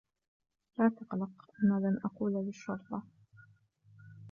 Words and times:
لا 0.79 0.89
تقلق. 0.89 1.31
أنا 1.63 1.79
لن 1.87 1.99
أقول 2.05 2.33
للشرطة. 2.45 3.03